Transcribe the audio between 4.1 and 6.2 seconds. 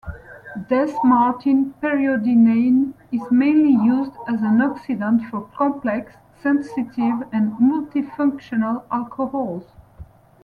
as an oxidant for complex,